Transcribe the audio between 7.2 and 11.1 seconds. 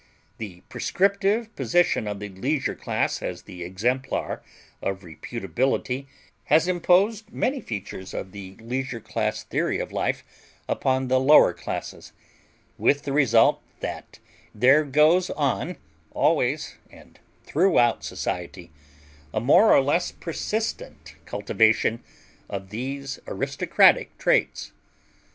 many features of the leisure class theory of life upon